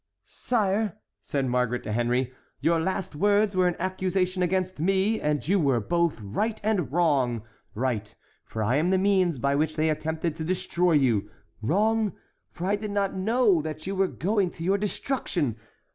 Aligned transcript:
"Sire," 0.25 0.97
said 1.21 1.45
Marguerite 1.45 1.83
to 1.83 1.91
Henry, 1.91 2.33
"your 2.59 2.79
last 2.79 3.15
words 3.15 3.55
were 3.55 3.67
an 3.67 3.75
accusation 3.77 4.41
against 4.41 4.79
me, 4.79 5.21
and 5.21 5.47
you 5.47 5.59
were 5.59 5.79
both 5.79 6.19
right 6.21 6.59
and 6.63 6.91
wrong,—right, 6.91 8.15
for 8.43 8.63
I 8.63 8.77
am 8.77 8.89
the 8.89 8.97
means 8.97 9.37
by 9.37 9.53
which 9.53 9.75
they 9.75 9.91
attempted 9.91 10.35
to 10.37 10.43
destroy 10.43 10.93
you; 10.93 11.29
wrong, 11.61 12.13
for 12.49 12.65
I 12.65 12.77
did 12.77 12.89
not 12.89 13.13
know 13.13 13.61
that 13.61 13.85
you 13.85 13.95
were 13.95 14.07
going 14.07 14.49
to 14.53 14.63
your 14.63 14.79
destruction. 14.79 15.57